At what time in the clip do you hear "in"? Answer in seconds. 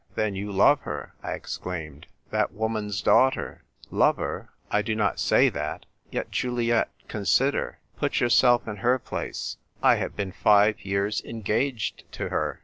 8.67-8.77